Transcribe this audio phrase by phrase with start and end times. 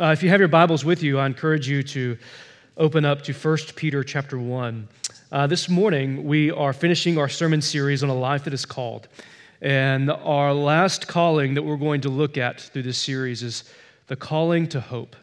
[0.00, 2.16] Uh, if you have your Bibles with you, I encourage you to
[2.78, 4.88] open up to 1 Peter chapter 1.
[5.30, 9.08] Uh, this morning, we are finishing our sermon series on a life that is called.
[9.60, 13.64] And our last calling that we're going to look at through this series is
[14.06, 15.16] the calling to hope.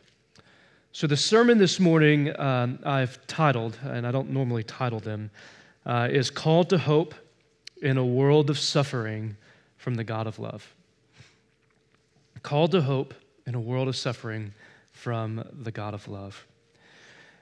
[0.92, 5.32] So, the sermon this morning um, I've titled, and I don't normally title them,
[5.88, 7.16] uh, is Called to Hope
[7.82, 9.38] in a World of Suffering
[9.78, 10.72] from the God of Love.
[12.44, 13.16] Called to Hope
[13.48, 14.54] in a World of Suffering
[14.98, 16.46] from the God of love.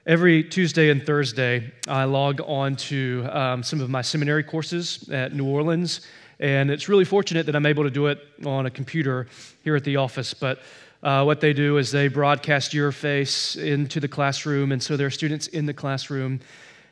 [0.06, 5.34] Every Tuesday and Thursday, I log on to um, some of my seminary courses at
[5.34, 6.02] New Orleans,
[6.40, 9.28] and it's really fortunate that I'm able to do it on a computer
[9.64, 10.34] here at the office.
[10.34, 10.60] But
[11.02, 15.08] uh, what they do is they broadcast your face into the classroom, and so there
[15.08, 16.42] are students in the classroom.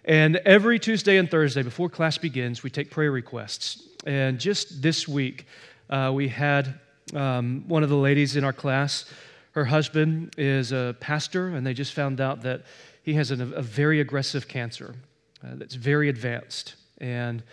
[0.05, 3.83] And every Tuesday and Thursday, before class begins, we take prayer requests.
[4.07, 5.45] And just this week,
[5.89, 6.79] uh, we had
[7.13, 9.05] um, one of the ladies in our class
[9.53, 12.63] her husband is a pastor, and they just found out that
[13.03, 14.95] he has a, a very aggressive cancer
[15.43, 16.75] uh, that's very advanced.
[16.99, 17.43] And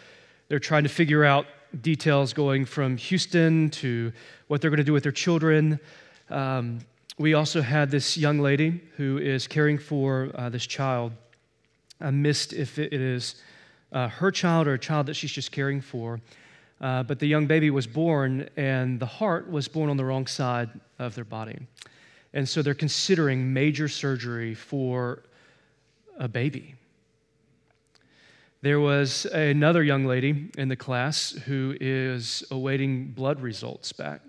[0.49, 1.47] they're trying to figure out
[1.83, 4.13] details going from Houston to
[4.49, 5.79] what they're going to do with their children.
[6.31, 6.81] Um,
[7.19, 11.13] we also had this young lady who is caring for uh, this child.
[12.01, 13.43] I missed if it is
[13.93, 16.21] uh, her child or a child that she's just caring for.
[16.81, 20.27] Uh, but the young baby was born, and the heart was born on the wrong
[20.27, 21.59] side of their body.
[22.33, 25.25] And so they're considering major surgery for
[26.19, 26.75] a baby.
[28.63, 34.21] There was another young lady in the class who is awaiting blood results back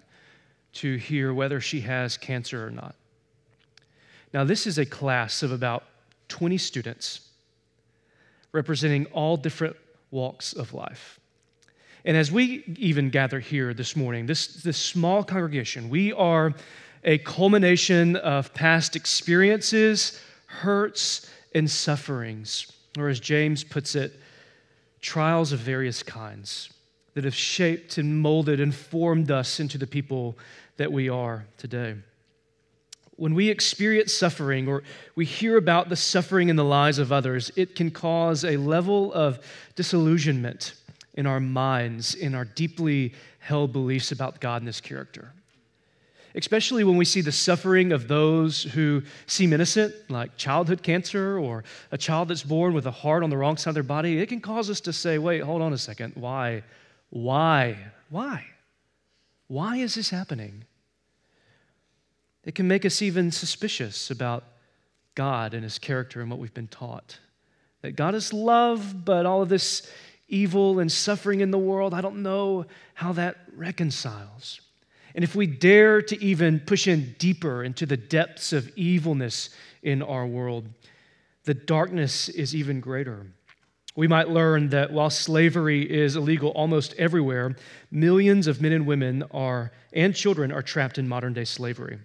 [0.74, 2.96] to hear whether she has cancer or not.
[4.34, 5.84] Now, this is a class of about
[6.30, 7.30] 20 students
[8.54, 9.76] representing all different
[10.12, 11.21] walks of life.
[12.04, 16.54] And as we even gather here this morning, this, this small congregation, we are
[17.04, 24.20] a culmination of past experiences, hurts, and sufferings, or as James puts it,
[25.02, 26.70] trials of various kinds
[27.14, 30.38] that have shaped and molded and formed us into the people
[30.78, 31.96] that we are today.
[33.18, 34.84] When we experience suffering or
[35.16, 39.14] we hear about the suffering in the lives of others, it can cause a level
[39.14, 39.40] of
[39.76, 40.74] disillusionment
[41.14, 45.34] in our minds, in our deeply held beliefs about God and His character
[46.36, 51.64] especially when we see the suffering of those who seem innocent, like childhood cancer or
[51.92, 54.30] a child that's born with a heart on the wrong side of their body, it
[54.30, 56.14] can cause us to say, wait, hold on a second.
[56.16, 56.64] Why?
[57.10, 57.78] Why?
[58.10, 58.46] Why?
[59.48, 60.64] Why is this happening?
[62.46, 64.44] It can make us even suspicious about
[65.14, 67.20] God and his character and what we've been taught.
[67.82, 69.92] That God is love, but all of this
[70.32, 74.62] evil and suffering in the world, I don't know how that reconciles.
[75.14, 79.50] And if we dare to even push in deeper into the depths of evilness
[79.84, 80.68] in our world,
[81.44, 83.26] the darkness is even greater.
[83.96, 87.56] We might learn that while slavery is illegal almost everywhere,
[87.92, 92.00] millions of men and women are, and children are trapped in modern day slavery.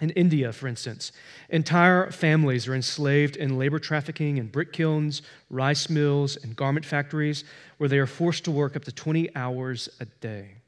[0.00, 1.10] In India, for instance,
[1.48, 7.42] entire families are enslaved in labor trafficking in brick kilns, rice mills, and garment factories
[7.78, 10.58] where they are forced to work up to 20 hours a day.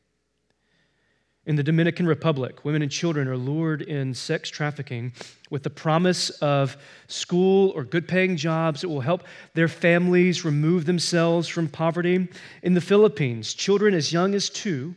[1.46, 5.12] In the Dominican Republic, women and children are lured in sex trafficking
[5.48, 6.76] with the promise of
[7.06, 9.24] school or good paying jobs that will help
[9.54, 12.28] their families remove themselves from poverty.
[12.62, 14.94] In the Philippines, children as young as two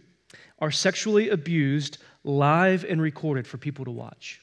[0.60, 4.42] are sexually abused live and recorded for people to watch.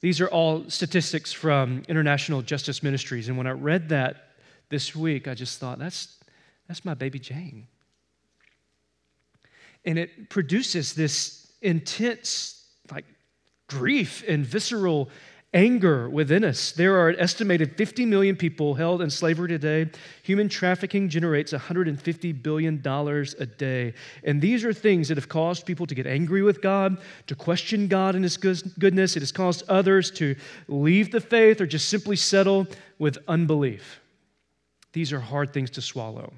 [0.00, 3.28] These are all statistics from International Justice Ministries.
[3.28, 4.30] And when I read that
[4.68, 6.18] this week, I just thought, that's,
[6.66, 7.68] that's my baby Jane
[9.84, 13.04] and it produces this intense like
[13.66, 15.08] grief and visceral
[15.54, 16.72] anger within us.
[16.72, 19.90] There are an estimated 50 million people held in slavery today.
[20.22, 23.94] Human trafficking generates $150 billion a day.
[24.24, 27.86] And these are things that have caused people to get angry with God, to question
[27.86, 29.16] God and His goodness.
[29.16, 30.36] It has caused others to
[30.68, 32.66] leave the faith or just simply settle
[32.98, 34.00] with unbelief.
[34.92, 36.32] These are hard things to swallow.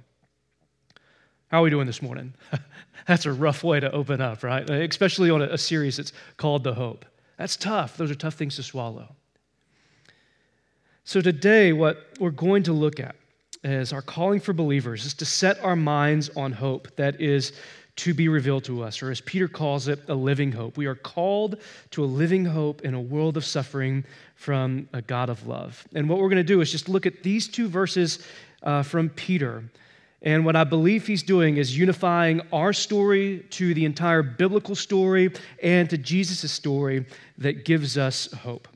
[1.49, 2.35] How are we doing this morning?
[3.07, 4.69] That's a rough way to open up, right?
[4.69, 7.05] Especially on a, series that's called The Hope.
[7.37, 7.97] That's tough.
[7.97, 9.15] Those are tough things to swallow.
[11.05, 13.17] So, today, what we're going to look at
[13.63, 17.53] as our calling for believers is to set our minds on hope that is
[17.97, 20.77] to be revealed to us, or as Peter calls it, a living hope.
[20.77, 21.61] We are called
[21.93, 24.05] to a living hope in a world of suffering
[24.35, 25.87] from a God of love.
[25.95, 28.27] And what we're going to do is just look at these two verses
[28.63, 29.65] uh, from Peter
[30.25, 35.31] And what I believe he's doing is unifying our story to the entire biblical story
[35.63, 37.05] and to Jesus' story
[37.39, 38.67] that gives us hope.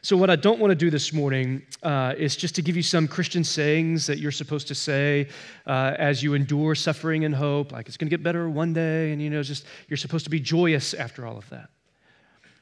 [0.00, 2.82] So, what I don't want to do this morning uh, is just to give you
[2.82, 5.28] some Christian sayings that you're supposed to say
[5.66, 9.12] uh, as you endure suffering and hope, like it's going to get better one day,
[9.12, 11.70] and you know, just you're supposed to be joyous after all of that.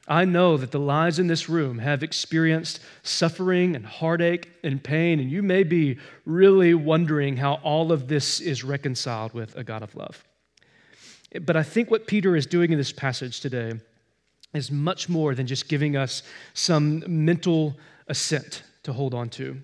[0.07, 5.19] I know that the lives in this room have experienced suffering and heartache and pain,
[5.19, 9.81] and you may be really wondering how all of this is reconciled with a God
[9.81, 10.25] of love.
[11.41, 13.73] But I think what Peter is doing in this passage today
[14.53, 16.21] is much more than just giving us
[16.53, 17.77] some mental
[18.07, 19.61] assent to hold on to.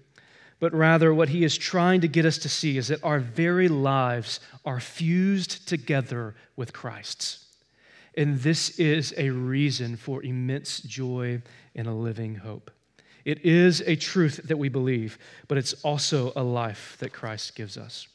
[0.59, 3.68] But rather, what he is trying to get us to see is that our very
[3.68, 7.45] lives are fused together with Christ's.
[8.19, 11.42] And this is a reason for immense joy
[11.74, 12.69] and a living hope.
[13.24, 15.18] It is a truth that we believe,
[15.48, 18.10] but it's also a life that Christ gives us.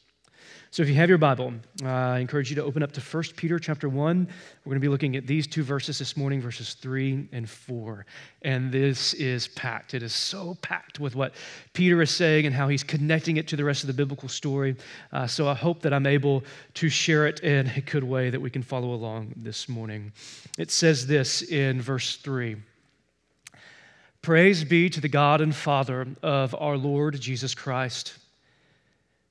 [0.75, 1.53] So if you have your Bible,
[1.85, 4.27] uh, I encourage you to open up to 1 Peter chapter 1.
[4.65, 8.05] We're going to be looking at these two verses this morning, verses 3 and 4.
[8.41, 9.93] And this is packed.
[9.93, 11.33] It is so packed with what
[11.71, 14.75] Peter is saying and how he's connecting it to the rest of the biblical story.
[15.13, 16.43] Uh, so I hope that I'm able
[16.73, 20.11] to share it in a good way that we can follow along this morning.
[20.57, 22.57] It says this in verse 3.
[24.21, 28.17] Praise be to the God and Father of our Lord Jesus Christ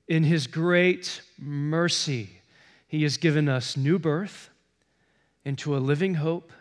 [0.07, 2.41] in his great mercy,
[2.87, 4.49] he has given us new birth
[5.43, 6.51] into a living hope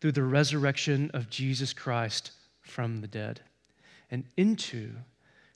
[0.00, 3.40] through the resurrection of Jesus Christ from the dead
[4.10, 4.90] and into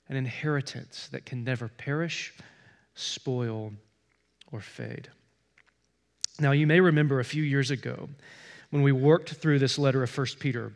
[0.09, 2.33] an inheritance that can never perish,
[2.93, 3.71] spoil,
[4.51, 5.09] or fade.
[6.39, 8.09] Now, you may remember a few years ago
[8.69, 10.73] when we worked through this letter of 1 Peter.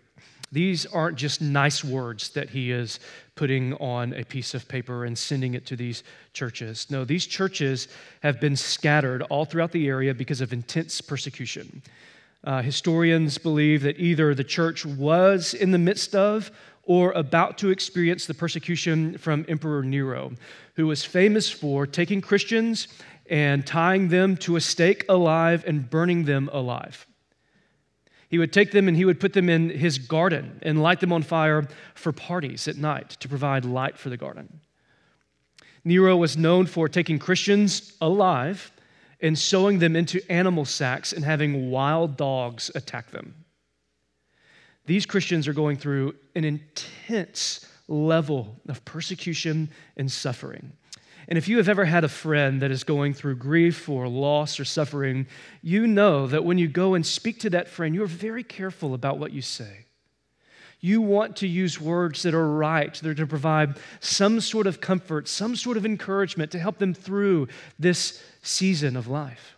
[0.51, 2.99] These aren't just nice words that he is
[3.35, 6.03] putting on a piece of paper and sending it to these
[6.33, 6.87] churches.
[6.89, 7.87] No, these churches
[8.21, 11.81] have been scattered all throughout the area because of intense persecution.
[12.43, 16.49] Uh, historians believe that either the church was in the midst of
[16.83, 20.31] or about to experience the persecution from Emperor Nero,
[20.75, 22.87] who was famous for taking Christians
[23.29, 27.05] and tying them to a stake alive and burning them alive.
[28.29, 31.13] He would take them and he would put them in his garden and light them
[31.13, 34.59] on fire for parties at night to provide light for the garden.
[35.85, 38.71] Nero was known for taking Christians alive
[39.21, 43.33] and sewing them into animal sacks and having wild dogs attack them.
[44.85, 50.73] These Christians are going through an intense level of persecution and suffering.
[51.27, 54.59] And if you have ever had a friend that is going through grief or loss
[54.59, 55.27] or suffering,
[55.61, 59.19] you know that when you go and speak to that friend, you're very careful about
[59.19, 59.85] what you say.
[60.79, 64.79] You want to use words that are right, that are to provide some sort of
[64.79, 69.56] comfort, some sort of encouragement to help them through this season of life.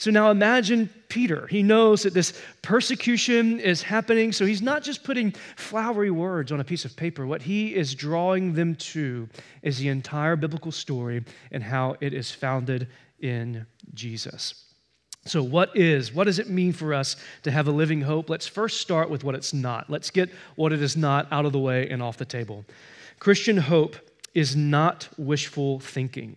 [0.00, 1.46] So now imagine Peter.
[1.48, 2.32] He knows that this
[2.62, 7.26] persecution is happening, so he's not just putting flowery words on a piece of paper.
[7.26, 9.28] What he is drawing them to
[9.60, 12.88] is the entire biblical story and how it is founded
[13.20, 14.64] in Jesus.
[15.26, 18.30] So, what is, what does it mean for us to have a living hope?
[18.30, 19.90] Let's first start with what it's not.
[19.90, 22.64] Let's get what it is not out of the way and off the table.
[23.18, 23.96] Christian hope
[24.32, 26.36] is not wishful thinking.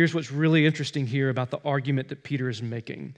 [0.00, 3.14] Here's what's really interesting here about the argument that Peter is making.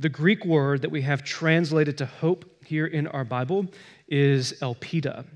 [0.00, 3.66] The Greek word that we have translated to hope here in our Bible
[4.08, 5.26] is elpida,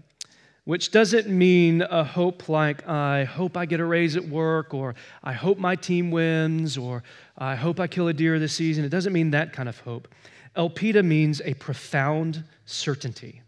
[0.64, 4.96] which doesn't mean a hope like I hope I get a raise at work or
[5.22, 7.04] I hope my team wins or
[7.36, 8.84] I hope I kill a deer this season.
[8.84, 10.08] It doesn't mean that kind of hope.
[10.56, 13.42] Elpida means a profound certainty.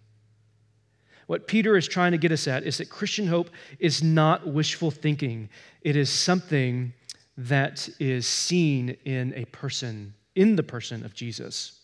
[1.26, 4.92] What Peter is trying to get us at is that Christian hope is not wishful
[4.92, 5.48] thinking,
[5.82, 6.92] it is something
[7.36, 11.80] that is seen in a person, in the person of Jesus.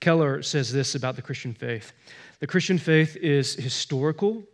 [0.00, 1.92] Keller says this about the Christian faith
[2.38, 4.44] the Christian faith is historical,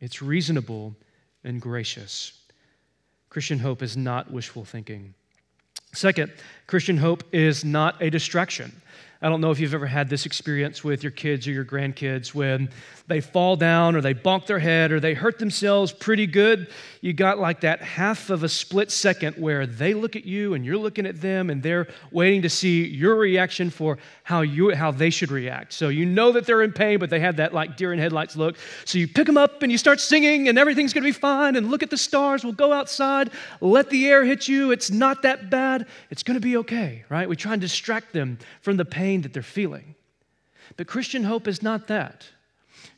[0.00, 0.96] it's reasonable,
[1.44, 2.32] and gracious.
[3.28, 5.14] Christian hope is not wishful thinking.
[5.92, 6.32] Second,
[6.66, 8.80] Christian hope is not a distraction.
[9.22, 12.34] I don't know if you've ever had this experience with your kids or your grandkids
[12.34, 12.70] when
[13.06, 16.70] they fall down or they bonk their head or they hurt themselves pretty good.
[17.02, 20.64] You got like that half of a split second where they look at you and
[20.64, 24.90] you're looking at them and they're waiting to see your reaction for how you how
[24.90, 25.74] they should react.
[25.74, 28.36] So you know that they're in pain, but they have that like deer in headlights
[28.36, 28.56] look.
[28.86, 31.56] So you pick them up and you start singing and everything's going to be fine
[31.56, 32.42] and look at the stars.
[32.42, 34.70] We'll go outside, let the air hit you.
[34.70, 35.86] It's not that bad.
[36.08, 37.28] It's going to be okay, right?
[37.28, 39.94] We try and distract them from the pain that they're feeling.
[40.76, 42.26] But Christian hope is not that.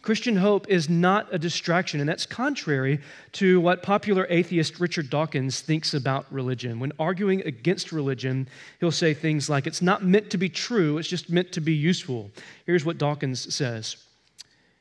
[0.02, 3.00] Christian hope is not a distraction, and that's contrary
[3.32, 6.80] to what popular atheist Richard Dawkins thinks about religion.
[6.80, 8.48] When arguing against religion,
[8.80, 11.72] he'll say things like, It's not meant to be true, it's just meant to be
[11.72, 12.30] useful.
[12.66, 13.96] Here's what Dawkins says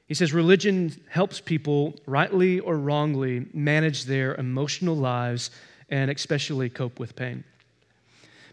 [0.08, 5.52] He says, Religion helps people, rightly or wrongly, manage their emotional lives
[5.90, 7.44] and especially cope with pain.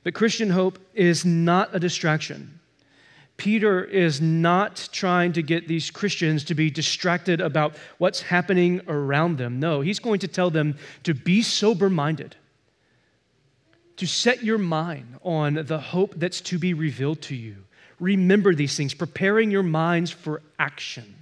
[0.04, 2.57] But Christian hope is not a distraction.
[3.38, 9.38] Peter is not trying to get these Christians to be distracted about what's happening around
[9.38, 9.60] them.
[9.60, 12.34] No, he's going to tell them to be sober minded,
[13.96, 17.56] to set your mind on the hope that's to be revealed to you.
[18.00, 21.14] Remember these things, preparing your minds for action.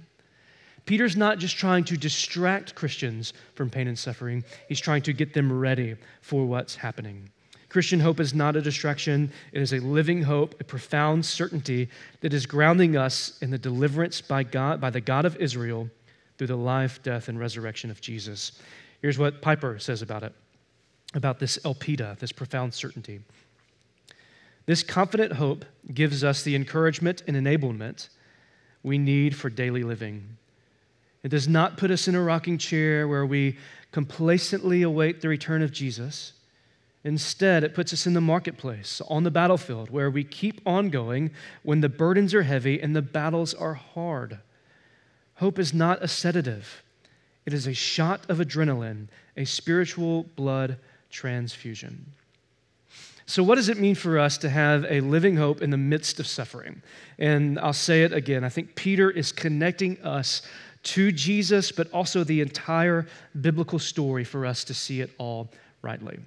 [0.87, 5.33] Peter's not just trying to distract Christians from pain and suffering, he's trying to get
[5.35, 7.29] them ready for what's happening.
[7.69, 11.89] Christian hope is not a distraction, it is a living hope, a profound certainty
[12.21, 15.89] that is grounding us in the deliverance by God, by the God of Israel
[16.37, 18.53] through the life, death, and resurrection of Jesus.
[19.01, 20.33] Here's what Piper says about it,
[21.13, 23.19] about this elpida, this profound certainty.
[24.65, 28.09] This confident hope gives us the encouragement and enablement
[28.83, 30.37] we need for daily living.
[31.23, 33.57] It does not put us in a rocking chair where we
[33.91, 36.33] complacently await the return of Jesus.
[37.07, 41.31] Instead, it puts us in the marketplace, on the battlefield, where we keep on going
[41.63, 44.39] when the burdens are heavy and the battles are hard.
[45.35, 46.83] Hope is not a sedative,
[47.45, 52.11] it is a shot of adrenaline, a spiritual blood transfusion.
[53.25, 56.19] So, what does it mean for us to have a living hope in the midst
[56.19, 56.81] of suffering?
[57.17, 58.43] And I'll say it again.
[58.43, 60.41] I think Peter is connecting us
[60.83, 63.07] to Jesus, but also the entire
[63.39, 65.47] biblical story for us to see it all
[65.81, 66.19] rightly.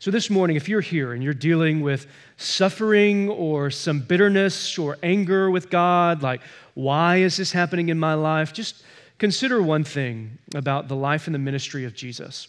[0.00, 2.06] So, this morning, if you're here and you're dealing with
[2.38, 6.40] suffering or some bitterness or anger with God, like,
[6.72, 8.54] why is this happening in my life?
[8.54, 8.82] Just
[9.18, 12.48] consider one thing about the life and the ministry of Jesus.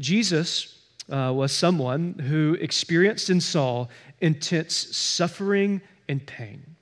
[0.00, 3.86] Jesus uh, was someone who experienced and saw
[4.20, 6.74] intense suffering and pain.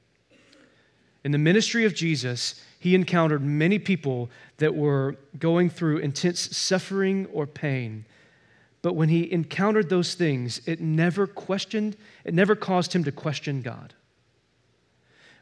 [1.23, 7.26] In the ministry of Jesus, he encountered many people that were going through intense suffering
[7.26, 8.06] or pain
[8.87, 13.61] but when he encountered those things, it never questioned, it never caused him to question
[13.61, 13.95] God.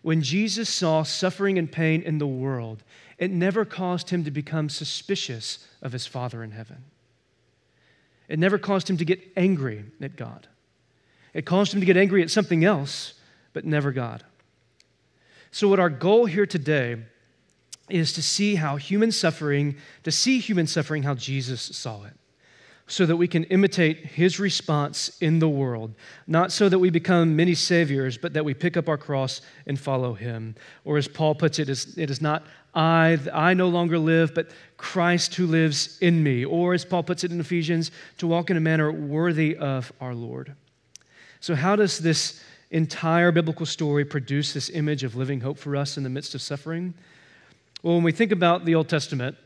[0.01, 2.83] When Jesus saw suffering and pain in the world,
[3.19, 6.85] it never caused him to become suspicious of his Father in heaven.
[8.31, 10.49] It never caused him to get angry at God.
[11.35, 13.13] It caused him to get angry at something else,
[13.53, 14.25] but never God.
[15.51, 16.97] So, what our goal here today
[17.91, 22.15] is to see how human suffering, to see human suffering how Jesus saw it
[22.87, 25.95] so that we can imitate his response in the world.
[26.26, 29.81] Not so that we become many saviors, but that we pick up our cross and
[29.81, 30.55] follow him.
[30.85, 35.35] Or as Paul puts it, it is not I, I no longer live, but Christ
[35.37, 36.45] who lives in me.
[36.45, 40.14] Or as Paul puts it in Ephesians, to walk in a manner worthy of our
[40.14, 40.55] Lord.
[41.41, 45.97] So, how does this entire biblical story produce this image of living hope for us
[45.97, 46.95] in the midst of suffering?
[47.83, 49.37] Well, when we think about the Old Testament,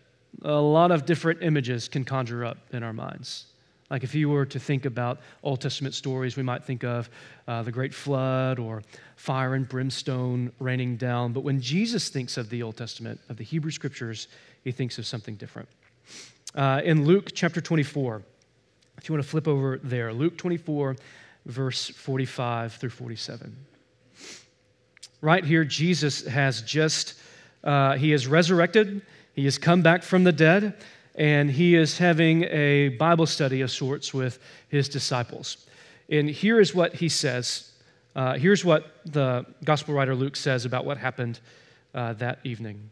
[0.42, 3.46] a lot of different images can conjure up in our minds.
[3.90, 7.08] Like if you were to think about Old Testament stories, we might think of
[7.46, 8.82] uh, the great flood or
[9.16, 11.32] fire and brimstone raining down.
[11.32, 14.28] But when Jesus thinks of the Old Testament, of the Hebrew scriptures,
[14.62, 15.68] he thinks of something different.
[16.54, 18.22] Uh, in Luke chapter 24,
[18.98, 20.96] if you want to flip over there, Luke 24,
[21.46, 23.56] verse 45 through 47.
[25.20, 27.14] Right here, Jesus has just,
[27.64, 29.02] uh, he is resurrected
[29.38, 30.74] he has come back from the dead,
[31.14, 35.68] and he is having a Bible study of sorts with his disciples.
[36.10, 37.70] And here is what he says.
[38.16, 41.38] Uh, here's what the gospel writer Luke says about what happened
[41.94, 42.90] uh, that evening.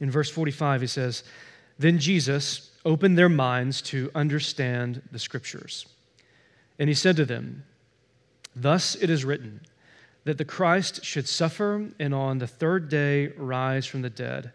[0.00, 1.22] In verse 45, he says,
[1.78, 5.84] Then Jesus opened their minds to understand the scriptures.
[6.78, 7.62] And he said to them,
[8.56, 9.60] Thus it is written,
[10.24, 14.50] that the Christ should suffer and on the third day rise from the dead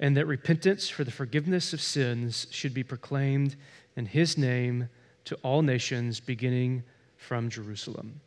[0.00, 3.54] and that repentance for the forgiveness of sins should be proclaimed
[3.96, 4.88] in his name
[5.26, 6.82] to all nations, beginning
[7.16, 8.20] from Jerusalem.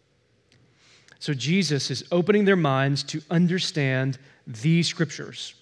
[1.19, 5.55] So Jesus is opening their minds to understand these scriptures.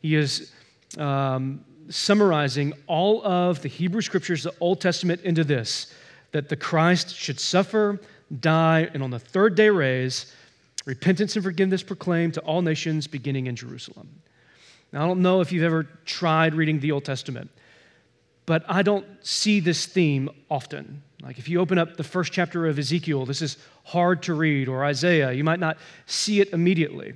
[0.00, 0.52] He is
[0.98, 5.92] um, summarizing all of the Hebrew scriptures, the Old Testament, into this
[6.32, 8.00] that the Christ should suffer,
[8.40, 10.34] die, and on the third day raise,
[10.84, 14.08] repentance and forgiveness proclaimed to all nations, beginning in Jerusalem.
[14.94, 17.50] Now, I don't know if you've ever tried reading the Old Testament,
[18.46, 21.02] but I don't see this theme often.
[21.20, 24.68] Like if you open up the first chapter of Ezekiel, this is hard to read,
[24.68, 27.14] or Isaiah, you might not see it immediately.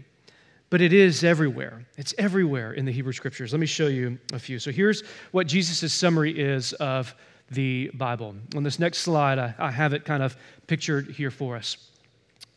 [0.71, 1.85] but it is everywhere.
[1.97, 3.53] It's everywhere in the Hebrew Scriptures.
[3.53, 4.59] Let me show you a few.
[4.59, 7.15] So here's what Jesus' summary is of
[7.51, 8.35] the Bible.
[8.55, 11.79] On this next slide, I, I have it kind of pictured here for us.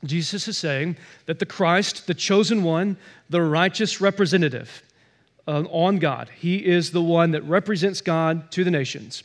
[0.03, 0.97] Jesus is saying
[1.27, 2.97] that the Christ, the chosen one,
[3.29, 4.83] the righteous representative
[5.47, 9.23] uh, on God, he is the one that represents God to the nations,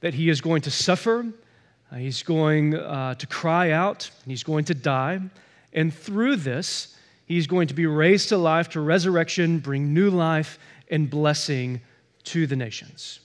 [0.00, 1.26] that he is going to suffer,
[1.92, 5.20] uh, he's going uh, to cry out, and he's going to die.
[5.72, 6.96] And through this,
[7.26, 10.58] he's going to be raised to life, to resurrection, bring new life
[10.90, 11.80] and blessing
[12.24, 13.20] to the nations.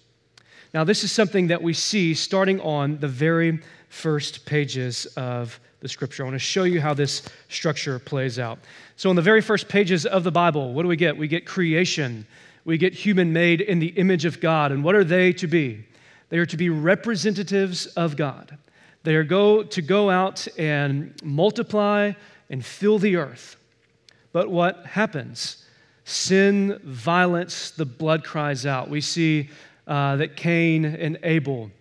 [0.73, 5.89] Now, this is something that we see starting on the very first pages of the
[5.89, 6.23] scripture.
[6.23, 8.59] I want to show you how this structure plays out.
[8.95, 11.17] So, in the very first pages of the Bible, what do we get?
[11.17, 12.25] We get creation,
[12.63, 14.71] we get human made in the image of God.
[14.71, 15.85] And what are they to be?
[16.29, 18.57] They are to be representatives of God.
[19.03, 22.13] They are go, to go out and multiply
[22.49, 23.57] and fill the earth.
[24.31, 25.65] But what happens?
[26.05, 28.89] Sin, violence, the blood cries out.
[28.89, 29.49] We see
[29.87, 31.71] uh, that Cain and Abel,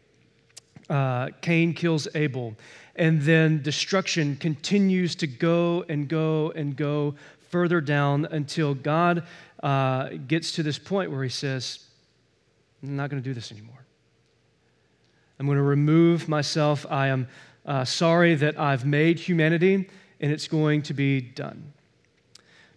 [0.88, 2.56] uh, Cain kills Abel,
[3.00, 7.14] and then destruction continues to go and go and go
[7.48, 9.26] further down until God
[9.62, 11.86] uh, gets to this point where he says,
[12.82, 13.86] I'm not going to do this anymore.
[15.38, 16.84] I'm going to remove myself.
[16.90, 17.26] I am
[17.64, 19.88] uh, sorry that I've made humanity,
[20.20, 21.72] and it's going to be done.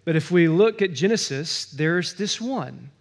[0.05, 2.91] But if we look at Genesis, there's this one.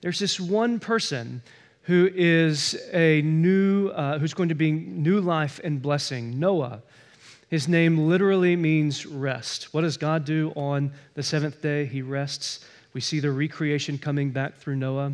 [0.00, 1.40] There's this one person
[1.84, 6.82] who is a new, uh, who's going to be new life and blessing, Noah.
[7.48, 9.74] His name literally means rest.
[9.74, 11.84] What does God do on the seventh day?
[11.84, 12.64] He rests.
[12.94, 15.12] We see the recreation coming back through Noah.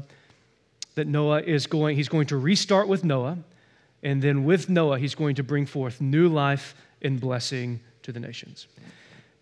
[0.94, 3.38] That Noah is going, he's going to restart with Noah.
[4.02, 8.20] And then with Noah, he's going to bring forth new life and blessing to the
[8.20, 8.68] nations.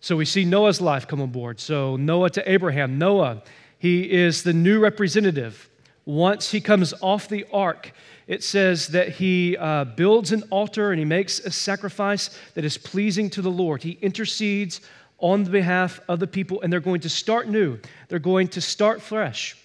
[0.01, 1.61] So we see Noah's life come on board.
[1.61, 2.99] So Noah to Abraham.
[2.99, 3.43] Noah,
[3.79, 5.69] he is the new representative.
[6.09, 7.93] Once he comes off the ark,
[8.27, 12.79] it says that he uh, builds an altar and he makes a sacrifice that is
[12.79, 13.83] pleasing to the Lord.
[13.83, 14.81] He intercedes
[15.19, 17.79] on the behalf of the people, and they're going to start new.
[18.09, 19.57] They're going to start fresh.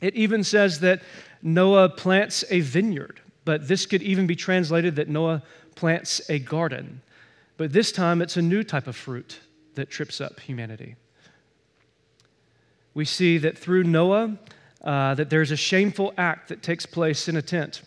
[0.00, 1.00] It even says that
[1.42, 5.42] Noah plants a vineyard but this could even be translated that Noah
[5.74, 7.00] plants a garden.
[7.56, 9.40] But this time it's a new type of fruit
[9.74, 10.96] that trips up humanity.
[12.92, 14.36] We see that through Noah,
[14.88, 17.82] uh, that there's a shameful act that takes place in a tent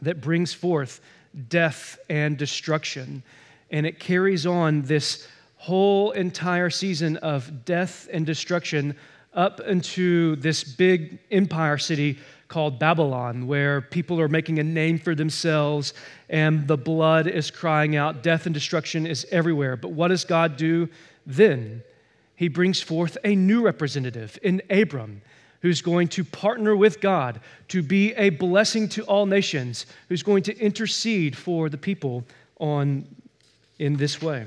[0.00, 1.00] that brings forth
[1.48, 3.22] death and destruction.
[3.70, 8.96] And it carries on this whole entire season of death and destruction
[9.32, 15.14] up into this big empire city called Babylon, where people are making a name for
[15.14, 15.94] themselves
[16.28, 18.24] and the blood is crying out.
[18.24, 19.76] Death and destruction is everywhere.
[19.76, 20.88] But what does God do
[21.24, 21.84] then?
[22.34, 25.22] He brings forth a new representative in Abram,
[25.62, 30.42] who's going to partner with God to be a blessing to all nations, who's going
[30.42, 32.24] to intercede for the people
[32.58, 33.06] on
[33.78, 34.46] in this way.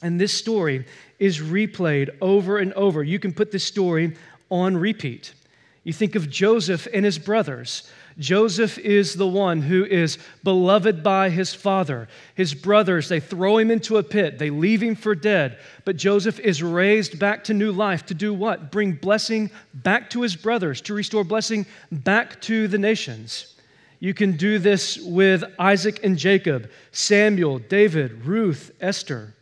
[0.00, 0.86] And this story
[1.18, 3.02] is replayed over and over.
[3.02, 4.16] You can put this story
[4.50, 5.34] on repeat.
[5.82, 7.90] You think of Joseph and his brothers.
[8.18, 12.08] Joseph is the one who is beloved by his father.
[12.34, 15.58] His brothers, they throw him into a pit, they leave him for dead.
[15.84, 18.72] But Joseph is raised back to new life to do what?
[18.72, 23.54] Bring blessing back to his brothers, to restore blessing back to the nations.
[24.00, 29.34] You can do this with Isaac and Jacob, Samuel, David, Ruth, Esther.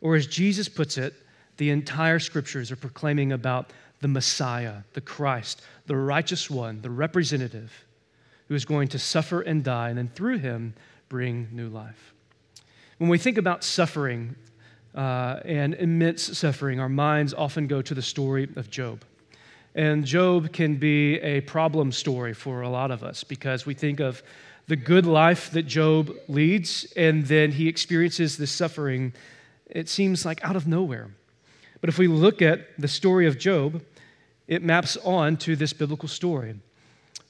[0.00, 1.14] Or as Jesus puts it,
[1.56, 7.83] the entire scriptures are proclaiming about the Messiah, the Christ, the righteous one, the representative
[8.48, 10.74] who is going to suffer and die, and then through him
[11.08, 12.14] bring new life.
[12.98, 14.36] When we think about suffering
[14.94, 19.04] uh, and immense suffering, our minds often go to the story of Job.
[19.74, 23.98] And Job can be a problem story for a lot of us because we think
[23.98, 24.22] of
[24.66, 29.12] the good life that Job leads, and then he experiences this suffering,
[29.66, 31.10] it seems like out of nowhere.
[31.80, 33.82] But if we look at the story of Job,
[34.46, 36.54] it maps on to this biblical story.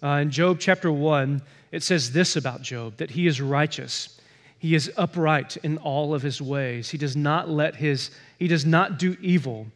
[0.03, 1.43] Uh, in Job chapter 1,
[1.73, 4.21] it says this about Job that he is righteous.
[4.59, 6.91] He is upright in all of his ways.
[6.91, 9.67] He does not let his, he does not do evil.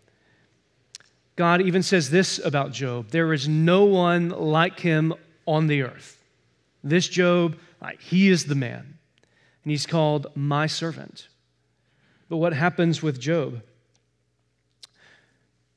[1.37, 5.14] God even says this about Job there is no one like him
[5.47, 6.23] on the earth.
[6.83, 8.99] This Job, like, he is the man,
[9.64, 11.29] and he's called my servant.
[12.29, 13.62] But what happens with Job?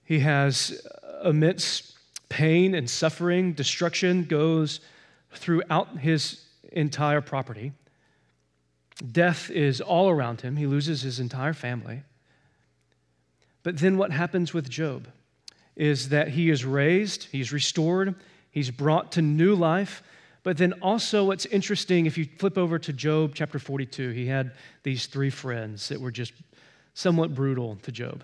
[0.03, 0.85] He has
[1.21, 1.90] amidst
[2.31, 4.79] pain and suffering, destruction goes
[5.33, 6.41] throughout his
[6.71, 7.73] entire property.
[9.11, 10.55] Death is all around him.
[10.55, 12.03] He loses his entire family.
[13.63, 15.09] But then what happens with Job
[15.75, 18.15] is that he is raised, he's restored,
[18.49, 20.01] he's brought to new life.
[20.43, 24.53] But then also, what's interesting, if you flip over to Job chapter 42, he had
[24.83, 26.31] these three friends that were just
[26.93, 28.23] somewhat brutal to Job.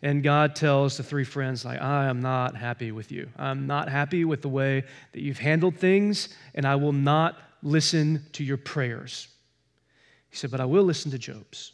[0.00, 3.28] And God tells the three friends, like, I am not happy with you.
[3.36, 8.24] I'm not happy with the way that you've handled things, and I will not listen
[8.34, 9.26] to your prayers.
[10.30, 11.72] He said, But I will listen to Job's.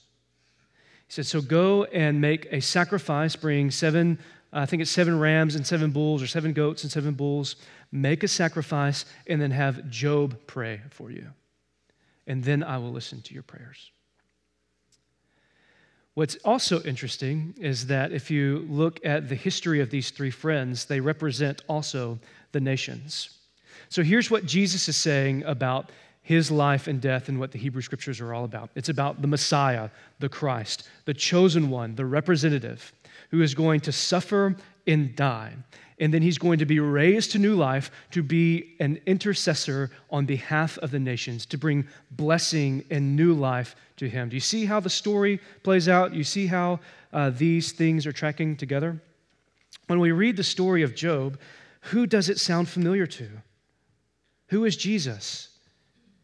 [1.06, 4.18] He said, So go and make a sacrifice, bring seven,
[4.52, 7.56] I think it's seven rams and seven bulls, or seven goats and seven bulls.
[7.92, 11.28] Make a sacrifice, and then have Job pray for you.
[12.26, 13.90] And then I will listen to your prayers.
[16.14, 20.84] What's also interesting is that if you look at the history of these three friends,
[20.84, 22.20] they represent also
[22.52, 23.30] the nations.
[23.88, 25.90] So here's what Jesus is saying about
[26.22, 28.70] his life and death and what the Hebrew scriptures are all about.
[28.76, 32.92] It's about the Messiah, the Christ, the chosen one, the representative,
[33.30, 35.54] who is going to suffer and die
[35.98, 40.26] and then he's going to be raised to new life to be an intercessor on
[40.26, 44.28] behalf of the nations, to bring blessing and new life to him.
[44.28, 46.14] Do you see how the story plays out?
[46.14, 46.80] You see how
[47.12, 49.00] uh, these things are tracking together?
[49.86, 51.38] When we read the story of Job,
[51.80, 53.28] who does it sound familiar to?
[54.48, 55.50] Who is Jesus?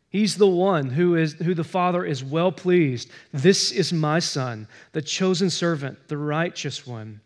[0.09, 3.11] He's the one who, is, who the Father is well pleased.
[3.33, 7.21] This is my Son, the chosen servant, the righteous one.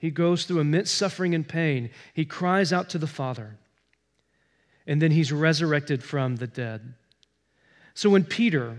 [0.00, 1.90] He goes through immense suffering and pain.
[2.14, 3.58] He cries out to the Father.
[4.86, 6.94] And then he's resurrected from the dead.
[7.94, 8.78] So when Peter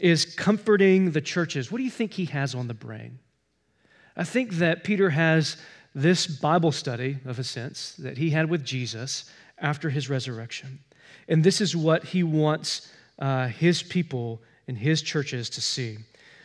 [0.00, 3.18] is comforting the churches, what do you think he has on the brain?
[4.16, 5.58] I think that Peter has
[5.94, 10.80] this Bible study, of a sense, that he had with Jesus after his resurrection.
[11.28, 15.98] And this is what he wants uh, his people and his churches to see.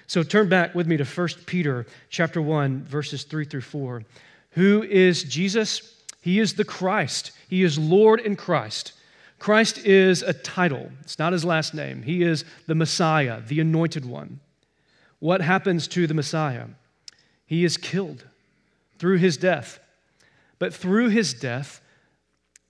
[0.08, 4.04] So turn back with me to 1 Peter chapter 1 verses 3 through 4.
[4.52, 6.02] Who is Jesus?
[6.22, 7.32] He is the Christ.
[7.50, 8.94] He is Lord in Christ.
[9.38, 10.90] Christ is a title.
[11.02, 12.04] It's not his last name.
[12.04, 14.40] He is the Messiah, the anointed one.
[15.20, 16.68] What happens to the Messiah?
[17.46, 18.26] He is killed
[18.98, 19.80] through his death.
[20.58, 21.82] But through his death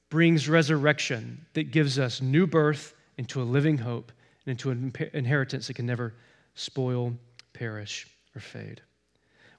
[0.10, 4.12] brings resurrection that gives us new birth into a living hope
[4.46, 6.14] and into an inheritance that can never
[6.56, 7.14] spoil
[7.58, 8.82] perish, or fade.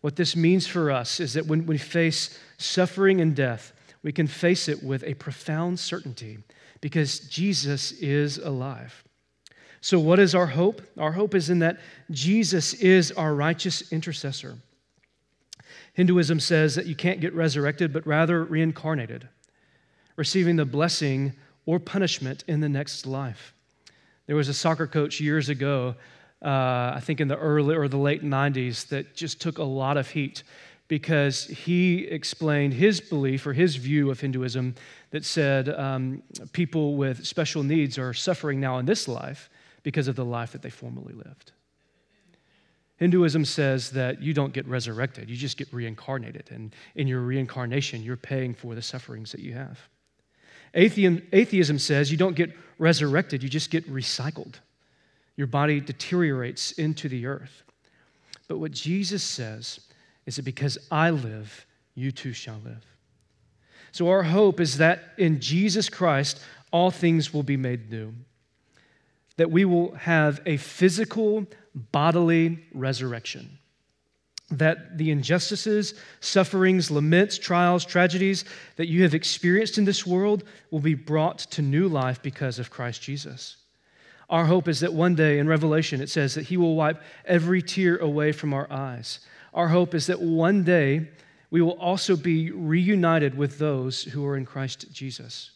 [0.00, 4.28] What this means for us is that when we face suffering and death, we can
[4.28, 6.38] face it with a profound certainty
[6.80, 9.04] because Jesus is alive.
[9.80, 10.82] So, what is our hope?
[10.96, 11.80] Our hope is in that
[12.10, 14.56] Jesus is our righteous intercessor.
[15.94, 19.28] Hinduism says that you can't get resurrected, but rather reincarnated,
[20.16, 21.32] receiving the blessing
[21.66, 23.54] or punishment in the next life.
[24.26, 25.96] There was a soccer coach years ago
[26.42, 29.96] uh, I think in the early or the late 90s, that just took a lot
[29.96, 30.44] of heat
[30.86, 34.74] because he explained his belief or his view of Hinduism
[35.10, 36.22] that said um,
[36.52, 39.50] people with special needs are suffering now in this life
[39.82, 41.52] because of the life that they formerly lived.
[42.96, 46.48] Hinduism says that you don't get resurrected, you just get reincarnated.
[46.50, 49.78] And in your reincarnation, you're paying for the sufferings that you have.
[50.74, 54.54] Atheism, atheism says you don't get resurrected, you just get recycled
[55.38, 57.62] your body deteriorates into the earth.
[58.48, 59.78] But what Jesus says
[60.26, 62.84] is that because I live, you too shall live.
[63.92, 66.40] So our hope is that in Jesus Christ,
[66.72, 68.12] all things will be made new.
[69.36, 73.58] That we will have a physical, bodily resurrection.
[74.50, 80.80] That the injustices, sufferings, laments, trials, tragedies that you have experienced in this world will
[80.80, 83.56] be brought to new life because of Christ Jesus.
[84.28, 87.62] Our hope is that one day in Revelation it says that He will wipe every
[87.62, 89.20] tear away from our eyes.
[89.54, 91.08] Our hope is that one day
[91.50, 95.52] we will also be reunited with those who are in Christ Jesus.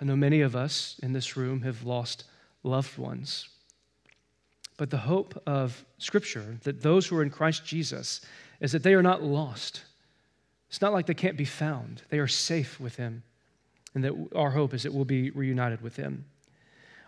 [0.00, 2.24] I know many of us in this room have lost
[2.62, 3.48] loved ones.
[4.76, 8.20] But the hope of Scripture, that those who are in Christ Jesus,
[8.60, 9.84] is that they are not lost.
[10.68, 13.22] It's not like they can't be found, they are safe with Him.
[13.94, 16.26] And that our hope is that we'll be reunited with Him.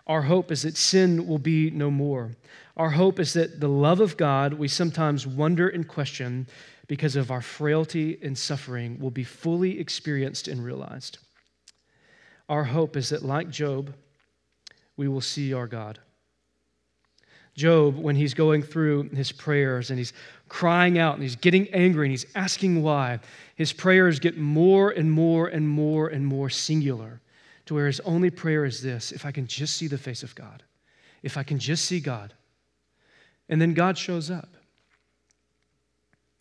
[0.08, 2.34] Our hope is that sin will be no more.
[2.78, 6.46] Our hope is that the love of God we sometimes wonder and question
[6.86, 11.18] because of our frailty and suffering will be fully experienced and realized.
[12.48, 13.94] Our hope is that, like Job,
[14.96, 15.98] we will see our God.
[17.54, 20.14] Job, when he's going through his prayers and he's
[20.48, 23.18] crying out and he's getting angry and he's asking why,
[23.56, 27.20] his prayers get more and more and more and more singular
[27.68, 30.34] to where his only prayer is this if I can just see the face of
[30.34, 30.62] God,
[31.22, 32.32] if I can just see God.
[33.50, 34.48] And then God shows up.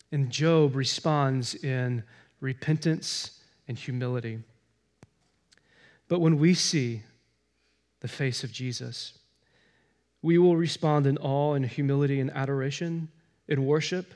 [0.09, 2.03] And Job responds in
[2.39, 4.39] repentance and humility.
[6.07, 7.03] But when we see
[7.99, 9.19] the face of Jesus,
[10.21, 13.09] we will respond in awe and humility and adoration
[13.49, 14.13] in worship,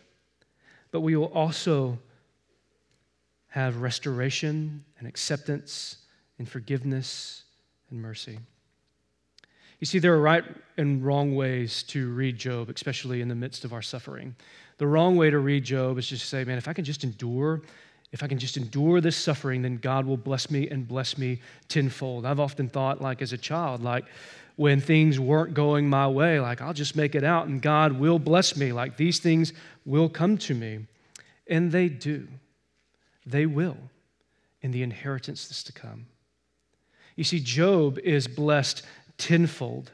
[0.92, 2.00] but we will also
[3.48, 5.98] have restoration and acceptance
[6.42, 7.44] and forgiveness
[7.92, 8.40] and mercy.
[9.80, 10.44] You see, there are right
[10.76, 14.36] and wrong ways to read Job, especially in the midst of our suffering.
[14.80, 17.04] The wrong way to read Job is just to say, man, if I can just
[17.04, 17.62] endure,
[18.12, 21.42] if I can just endure this suffering, then God will bless me and bless me
[21.68, 22.26] tenfold.
[22.26, 24.06] I've often thought, like as a child, like
[24.56, 28.18] when things weren't going my way, like I'll just make it out and God will
[28.18, 29.54] bless me, like these things
[29.86, 30.88] will come to me.
[31.46, 32.28] And they do.
[33.28, 33.78] They will
[34.62, 36.06] in the inheritance that's to come.
[37.16, 38.84] You see, Job is blessed
[39.18, 39.92] tenfold.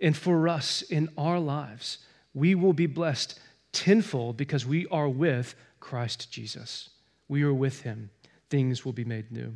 [0.00, 1.98] And for us in our lives,
[2.34, 3.38] we will be blessed
[3.72, 6.90] tenfold because we are with Christ Jesus.
[7.28, 8.10] We are with him.
[8.50, 9.54] Things will be made new.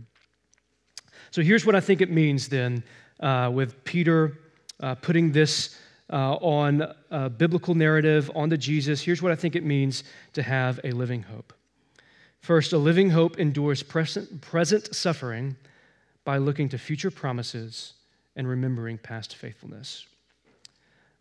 [1.31, 2.83] So here's what I think it means then
[3.21, 4.39] uh, with Peter
[4.81, 5.77] uh, putting this
[6.13, 9.01] uh, on a biblical narrative onto Jesus.
[9.01, 11.53] Here's what I think it means to have a living hope.
[12.41, 15.57] First, a living hope endures present, present suffering
[16.31, 17.95] by looking to future promises
[18.37, 20.07] and remembering past faithfulness.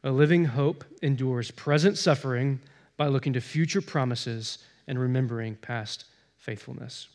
[0.03, 2.59] A living hope endures present suffering
[2.95, 6.05] by looking to future promises and remembering past
[6.37, 7.07] faithfulness.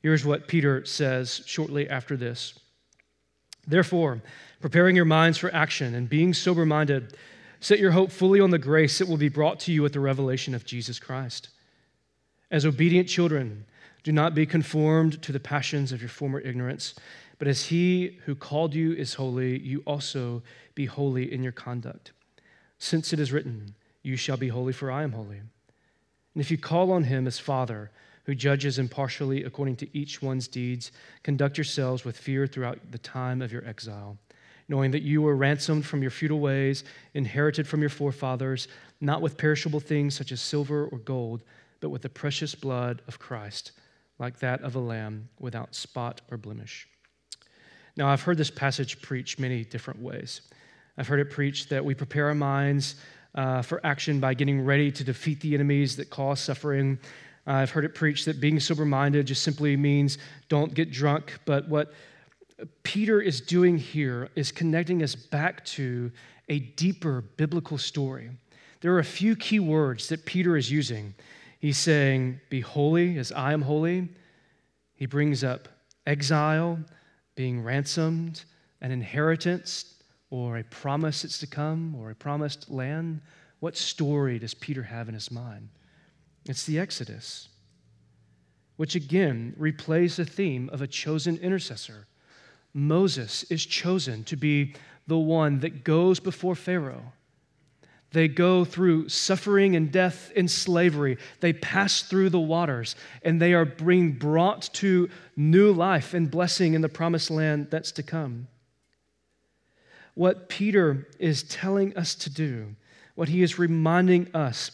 [0.00, 2.58] Here's what Peter says shortly after this
[3.66, 4.22] Therefore,
[4.62, 7.18] preparing your minds for action and being sober minded,
[7.60, 10.00] set your hope fully on the grace that will be brought to you at the
[10.00, 11.50] revelation of Jesus Christ.
[12.50, 13.66] As obedient children,
[14.08, 16.94] do not be conformed to the passions of your former ignorance,
[17.38, 20.42] but as he who called you is holy, you also
[20.74, 22.12] be holy in your conduct.
[22.78, 25.36] Since it is written, You shall be holy, for I am holy.
[25.36, 27.90] And if you call on him as Father,
[28.24, 30.90] who judges impartially according to each one's deeds,
[31.22, 34.16] conduct yourselves with fear throughout the time of your exile,
[34.68, 38.68] knowing that you were ransomed from your futile ways, inherited from your forefathers,
[39.02, 41.42] not with perishable things such as silver or gold
[41.80, 43.72] but with the precious blood of Christ,
[44.18, 46.88] like that of a lamb without spot or blemish.
[47.96, 50.42] Now, I've heard this passage preached many different ways.
[50.96, 52.96] I've heard it preached that we prepare our minds
[53.34, 56.98] uh, for action by getting ready to defeat the enemies that cause suffering.
[57.46, 61.38] Uh, I've heard it preached that being sober minded just simply means don't get drunk.
[61.44, 61.92] But what
[62.82, 66.10] Peter is doing here is connecting us back to
[66.48, 68.30] a deeper biblical story.
[68.80, 71.14] There are a few key words that Peter is using
[71.58, 74.08] He's saying, Be holy as I am holy.
[74.94, 75.68] He brings up
[76.06, 76.78] exile,
[77.34, 78.44] being ransomed,
[78.80, 79.94] an inheritance,
[80.30, 83.20] or a promise that's to come, or a promised land.
[83.60, 85.68] What story does Peter have in his mind?
[86.46, 87.48] It's the Exodus,
[88.76, 92.06] which again replays the theme of a chosen intercessor.
[92.72, 94.74] Moses is chosen to be
[95.06, 97.12] the one that goes before Pharaoh
[98.12, 101.18] they go through suffering and death in slavery.
[101.40, 106.74] They pass through the waters and they are being brought to new life and blessing
[106.74, 108.48] in the promised land that's to come.
[110.14, 112.74] What Peter is telling us to do,
[113.14, 114.70] what he is reminding us,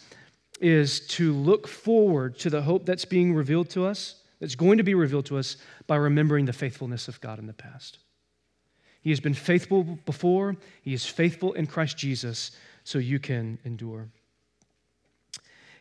[0.60, 4.84] is to look forward to the hope that's being revealed to us, that's going to
[4.84, 7.98] be revealed to us by remembering the faithfulness of God in the past.
[9.02, 12.52] He has been faithful before, he is faithful in Christ Jesus
[12.84, 14.08] so you can endure.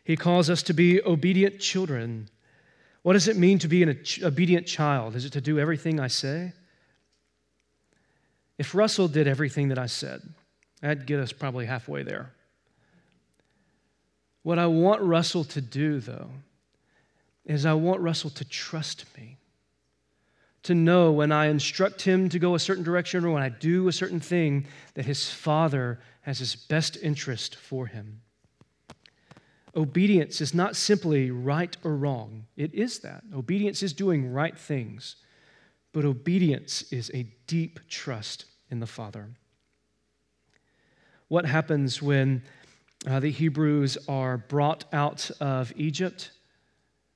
[0.02, 2.28] He calls us to be obedient children.
[3.02, 5.14] What does it mean to be an obedient child?
[5.14, 6.52] Is it to do everything I say?
[8.58, 10.22] If Russell did everything that I said,
[10.80, 12.32] that'd get us probably halfway there.
[14.42, 16.30] What I want Russell to do, though,
[17.46, 19.38] is I want Russell to trust me
[20.64, 23.86] to know when I instruct him to go a certain direction or when I do
[23.88, 28.20] a certain thing that his father has his best interest for him.
[29.76, 33.24] Obedience is not simply right or wrong, it is that.
[33.34, 35.16] Obedience is doing right things,
[35.92, 39.30] but obedience is a deep trust in the Father.
[41.28, 42.42] What happens when
[43.06, 46.30] uh, the Hebrews are brought out of Egypt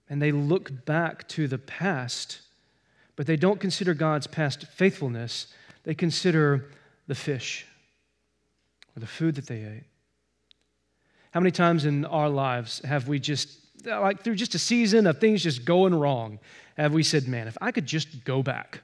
[0.09, 2.41] and they look back to the past?
[3.19, 5.49] but they don't consider God's past faithfulness.
[5.83, 6.71] They consider
[7.09, 7.67] the fish
[8.99, 9.85] or the food that they ate.
[11.31, 15.21] How many times in our lives have we just, like through just a season of
[15.21, 16.41] things just going wrong,
[16.77, 18.81] have we said, man, if I could just go back,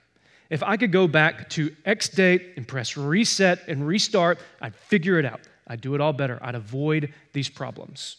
[0.50, 5.18] if I could go back to X date and press reset and restart, I'd figure
[5.18, 5.40] it out.
[5.66, 6.38] I'd do it all better.
[6.40, 8.18] I'd avoid these problems.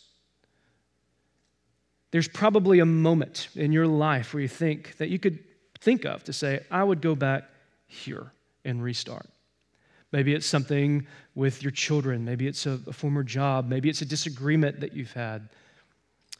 [2.12, 5.40] there's probably a moment in your life where you think that you could
[5.80, 7.44] think of to say, I would go back
[7.88, 8.32] here
[8.64, 9.28] and restart.
[10.16, 12.24] Maybe it's something with your children.
[12.24, 13.68] Maybe it's a, a, former job.
[13.68, 15.50] Maybe it's a disagreement that you've had.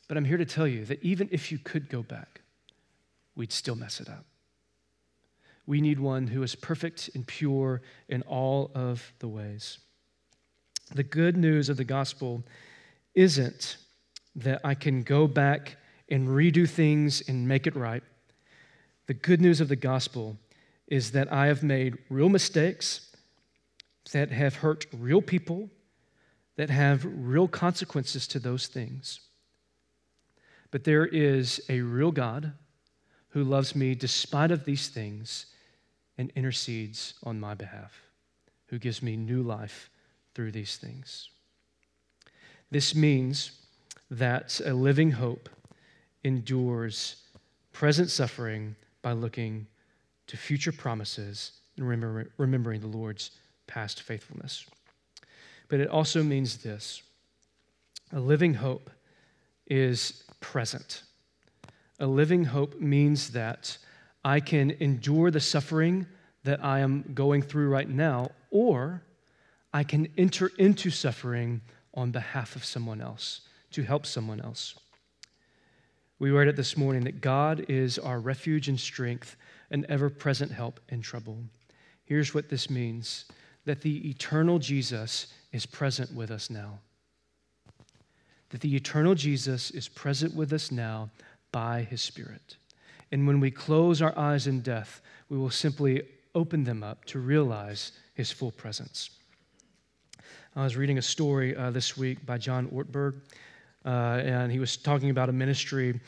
[0.08, 2.40] But I'm here to tell you that even if you could go back,
[3.36, 4.24] we'd still mess it up.
[5.68, 9.80] We need one who is perfect and pure in all of the ways.
[10.94, 12.46] The good news of the gospel
[13.14, 13.76] isn't
[14.38, 15.76] that I can go back
[16.08, 18.04] and redo things and make it right.
[19.08, 20.38] The good news of the gospel
[20.88, 23.12] is that I have made real mistakes
[24.12, 25.70] that have hurt real people,
[26.56, 29.20] that have real consequences to those things.
[30.72, 32.54] But there is a real God
[33.30, 35.48] who loves me despite of these things
[36.18, 38.00] and intercedes on my behalf,
[38.68, 39.90] who gives me new life
[40.34, 41.30] through these things.
[42.72, 43.52] This means
[44.10, 45.50] that a living hope
[46.24, 47.24] endures
[47.74, 49.68] present suffering by looking
[50.28, 53.32] to future promises and remember, remembering the Lord's
[53.68, 54.66] past faithfulness.
[55.68, 57.02] But it also means this
[58.12, 58.90] a living hope
[59.68, 61.04] is present.
[62.00, 63.78] A living hope means that
[64.24, 66.08] I can endure the suffering
[66.44, 69.02] that I am going through right now, or
[69.74, 71.62] I can enter into suffering
[71.94, 74.76] on behalf of someone else, to help someone else.
[76.20, 79.36] We read it this morning that God is our refuge and strength,
[79.72, 81.40] an ever present help in trouble.
[82.04, 83.26] Here's what this means
[83.66, 86.80] that the eternal Jesus is present with us now.
[88.50, 91.10] That the eternal Jesus is present with us now
[91.52, 92.58] by his Spirit.
[93.12, 96.04] And when we close our eyes in death, we will simply
[96.36, 99.10] open them up to realize his full presence.
[100.56, 103.16] I was reading a story uh, this week by John Ortberg,
[103.86, 103.90] uh,
[104.24, 106.00] and he was talking about a ministry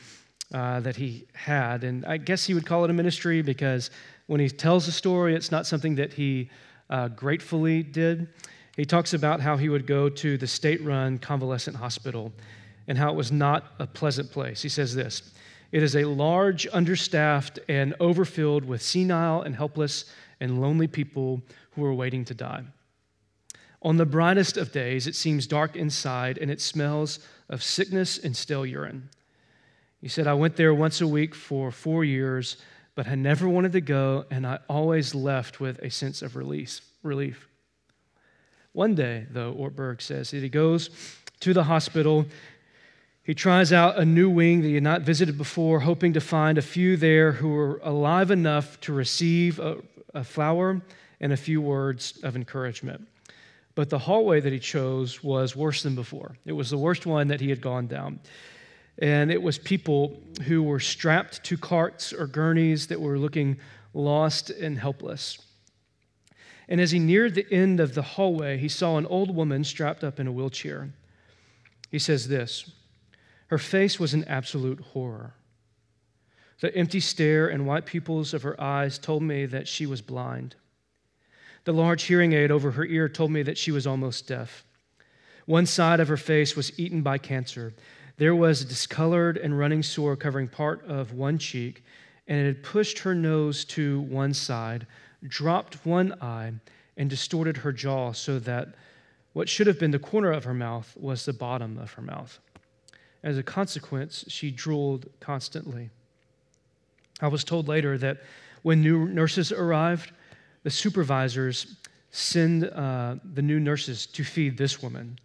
[0.52, 1.84] uh, that he had.
[1.84, 3.90] And I guess he would call it a ministry because
[4.26, 6.50] when he tells the story, it's not something that he
[6.90, 8.28] uh, gratefully did.
[8.76, 12.32] He talks about how he would go to the state run convalescent hospital
[12.86, 14.62] and how it was not a pleasant place.
[14.62, 15.34] He says this
[15.72, 20.04] It is a large, understaffed, and overfilled with senile and helpless
[20.40, 22.64] and lonely people who are waiting to die.
[23.82, 28.36] On the brightest of days, it seems dark inside and it smells of sickness and
[28.36, 29.08] stale urine.
[30.00, 32.56] He said, I went there once a week for four years
[32.98, 36.80] but I never wanted to go, and I always left with a sense of release,
[37.04, 37.46] relief.
[38.72, 40.90] One day, though, Ortberg says, that he goes
[41.38, 42.26] to the hospital.
[43.22, 46.58] He tries out a new wing that he had not visited before, hoping to find
[46.58, 49.76] a few there who were alive enough to receive a,
[50.12, 50.82] a flower
[51.20, 53.06] and a few words of encouragement.
[53.76, 56.36] But the hallway that he chose was worse than before.
[56.44, 58.18] It was the worst one that he had gone down
[58.98, 63.58] and it was people who were strapped to carts or gurneys that were looking
[63.94, 65.38] lost and helpless.
[66.68, 70.04] And as he neared the end of the hallway, he saw an old woman strapped
[70.04, 70.90] up in a wheelchair.
[71.90, 72.72] He says this
[73.46, 75.34] Her face was an absolute horror.
[76.60, 80.56] The empty stare and white pupils of her eyes told me that she was blind.
[81.64, 84.64] The large hearing aid over her ear told me that she was almost deaf.
[85.46, 87.72] One side of her face was eaten by cancer,
[88.18, 91.84] there was a discolored and running sore covering part of one cheek,
[92.26, 94.86] and it had pushed her nose to one side,
[95.26, 96.52] dropped one eye,
[96.96, 98.74] and distorted her jaw so that
[99.32, 102.40] what should have been the corner of her mouth was the bottom of her mouth.
[103.22, 105.90] As a consequence, she drooled constantly.
[107.20, 108.18] I was told later that
[108.62, 110.10] when new nurses arrived,
[110.64, 111.76] the supervisors
[112.10, 115.18] send uh, the new nurses to feed this woman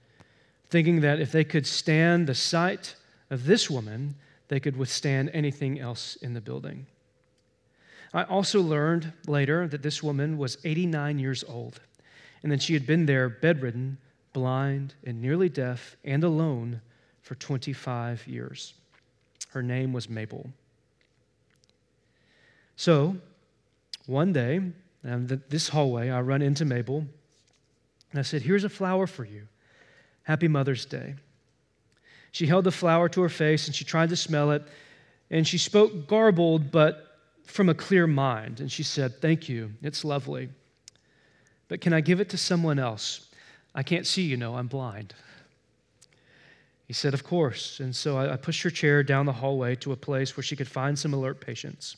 [0.73, 2.95] thinking that if they could stand the sight
[3.29, 4.15] of this woman,
[4.47, 6.88] they could withstand anything else in the building.
[8.12, 11.79] I also learned later that this woman was 89 years old
[12.41, 13.99] and that she had been there bedridden,
[14.33, 16.81] blind, and nearly deaf and alone
[17.21, 18.73] for 25 years.
[19.49, 20.49] Her name was Mabel.
[22.77, 23.17] So,
[24.07, 27.05] one day, um, in this hallway, I run into Mabel
[28.09, 29.47] and I said, Here's a flower for you.
[30.24, 31.15] Happy Mother's Day.
[32.32, 34.63] She held the flower to her face and she tried to smell it,
[35.30, 38.59] and she spoke garbled, but from a clear mind.
[38.59, 40.49] And she said, Thank you, it's lovely.
[41.67, 43.30] But can I give it to someone else?
[43.76, 45.13] I can't see, you know, I'm blind.
[46.88, 47.80] He said, Of course.
[47.80, 50.67] And so I pushed her chair down the hallway to a place where she could
[50.67, 51.97] find some alert patients.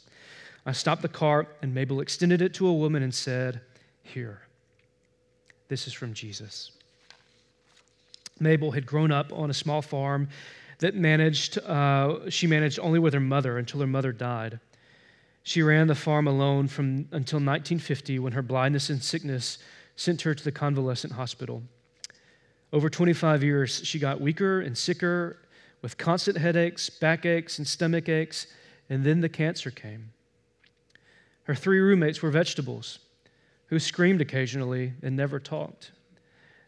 [0.65, 3.61] I stopped the car, and Mabel extended it to a woman and said,
[4.03, 4.41] Here,
[5.67, 6.71] this is from Jesus.
[8.39, 10.29] Mabel had grown up on a small farm
[10.79, 14.59] that managed, uh, she managed only with her mother until her mother died.
[15.43, 19.59] She ran the farm alone from until 1950 when her blindness and sickness
[19.95, 21.63] sent her to the convalescent hospital.
[22.73, 25.37] Over 25 years, she got weaker and sicker
[25.81, 28.47] with constant headaches, backaches, and stomach aches,
[28.89, 30.11] and then the cancer came.
[31.43, 32.99] Her three roommates were vegetables
[33.67, 35.91] who screamed occasionally and never talked.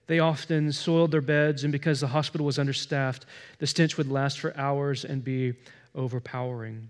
[0.07, 3.25] They often soiled their beds, and because the hospital was understaffed,
[3.59, 5.53] the stench would last for hours and be
[5.93, 6.89] overpowering.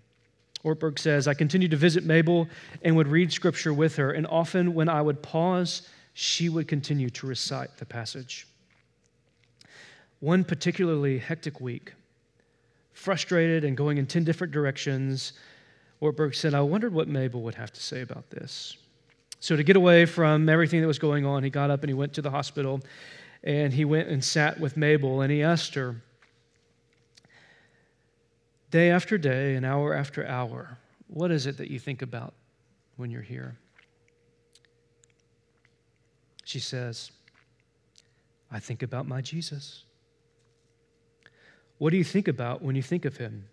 [0.64, 2.48] Ortberg says, I continued to visit Mabel
[2.84, 7.10] and would read scripture with her, and often when I would pause, she would continue
[7.12, 8.48] to recite the passage.
[10.20, 11.94] One particularly hectic week,
[12.94, 15.34] frustrated and going in 10 different directions,
[16.02, 18.78] Ortberg said, I wondered what Mabel would have to say about this.
[19.40, 21.94] So, to get away from everything that was going on, he got up and he
[21.94, 22.82] went to the hospital
[23.44, 26.02] and he went and sat with Mabel and he asked her,
[28.72, 30.78] day after day and hour after hour,
[31.08, 32.34] what is it that you think about
[32.98, 33.58] when you're here?
[36.44, 37.12] She says,
[38.52, 39.84] I think about my Jesus.
[41.78, 43.48] What do you think about when you think of him?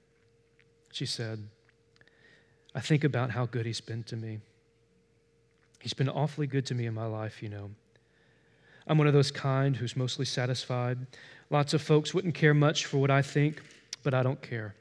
[0.93, 1.49] She said,
[2.75, 4.39] I think about how good he's been to me.
[5.85, 7.71] He's been awfully good to me in my life, you know.
[8.87, 10.97] I'm one of those kind who's mostly satisfied.
[11.51, 13.61] Lots of folks wouldn't care much for what I think,
[14.03, 14.75] but I don't care.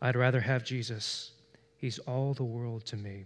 [0.00, 1.32] I'd rather have Jesus.
[1.76, 3.24] He's all the world to me.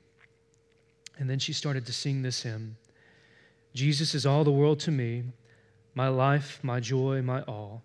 [1.19, 2.79] And then she started to sing this hymn
[3.75, 5.25] Jesus is all the world to me,
[5.95, 7.83] my life, my joy, my all.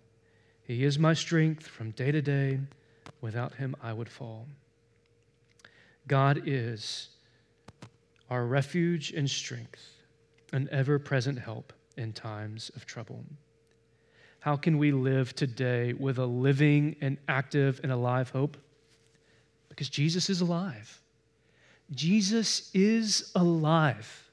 [0.62, 2.60] He is my strength from day to day.
[3.20, 4.46] Without him, I would fall.
[6.06, 7.10] God is
[8.30, 9.84] our refuge and strength,
[10.52, 13.24] an ever present help in times of trouble.
[14.40, 18.56] How can we live today with a living and active and alive hope?
[19.68, 21.00] Because Jesus is alive.
[21.90, 24.30] Jesus is alive.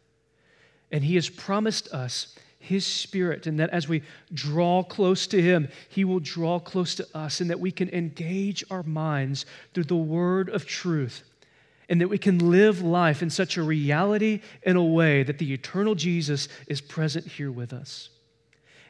[0.91, 4.01] And he has promised us his spirit, and that as we
[4.33, 8.63] draw close to him, he will draw close to us, and that we can engage
[8.71, 11.23] our minds through the word of truth
[11.89, 15.53] and that we can live life in such a reality in a way that the
[15.53, 18.09] eternal Jesus is present here with us.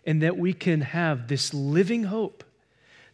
[0.06, 2.44] And that we can have this living hope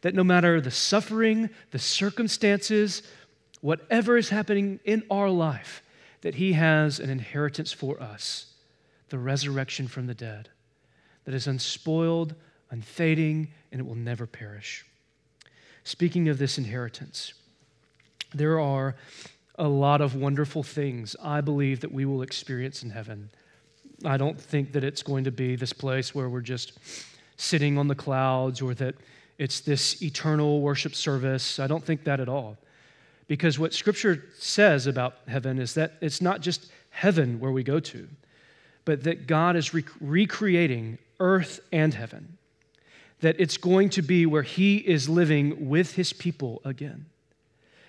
[0.02, 3.04] that no matter the suffering, the circumstances,
[3.62, 5.84] whatever is happening in our life,
[6.22, 8.48] that He has an inheritance for us
[9.10, 10.48] the resurrection from the dead
[11.26, 12.34] that is unspoiled,
[12.70, 14.86] unfading, and it will never perish.
[15.84, 17.34] Speaking of this inheritance,
[18.34, 18.96] there are
[19.62, 23.30] a lot of wonderful things I believe that we will experience in heaven.
[24.04, 26.80] I don't think that it's going to be this place where we're just
[27.38, 28.96] sitting on the clouds or that
[29.38, 31.60] it's this eternal worship service.
[31.60, 32.58] I don't think that at all.
[33.28, 37.80] Because what Scripture says about heaven is that it's not just heaven where we go
[37.80, 38.08] to,
[38.84, 42.40] but that God is rec- recreating earth and heaven.
[43.20, 47.06] That it's going to be where He is living with His people again.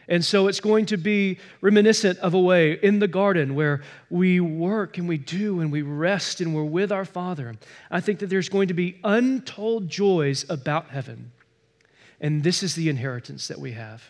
[0.09, 4.40] And so it's going to be reminiscent of a way in the garden where we
[4.40, 7.55] work and we do and we rest and we're with our Father.
[7.90, 11.32] I think that there's going to be untold joys about heaven.
[12.20, 14.03] And this is the inheritance that we have.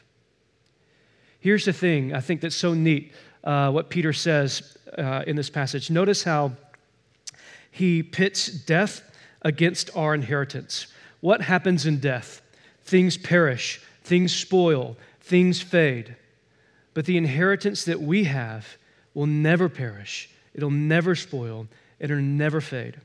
[1.40, 3.12] Here's the thing I think that's so neat
[3.44, 5.90] uh, what Peter says uh, in this passage.
[5.90, 6.52] Notice how
[7.70, 9.02] he pits death
[9.42, 10.86] against our inheritance.
[11.20, 12.42] What happens in death?
[12.84, 14.96] Things perish, things spoil,
[15.32, 16.14] things fade,
[16.92, 18.76] but the inheritance that we have
[19.14, 21.66] will never perish, it'll never spoil,
[21.98, 23.00] it'll never fade.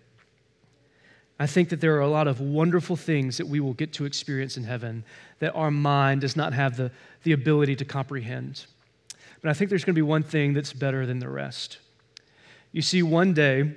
[1.39, 4.03] I think that there are a lot of wonderful things that we will get to
[4.03, 5.05] experience in heaven
[5.39, 6.91] that our mind does not have the,
[7.23, 8.65] the ability to comprehend.
[9.41, 11.78] But I think there's going to be one thing that's better than the rest.
[12.73, 13.71] You see, one day,